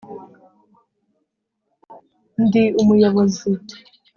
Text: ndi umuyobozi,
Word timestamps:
ndi 2.43 2.63
umuyobozi, 2.81 3.47